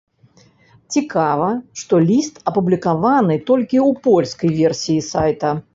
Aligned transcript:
Цікава, 0.95 1.49
што 1.81 1.93
ліст 2.07 2.41
апублікаваны 2.53 3.39
толькі 3.53 3.77
ў 3.85 4.07
польскай 4.09 4.49
версіі 4.63 5.11
сайта. 5.13 5.59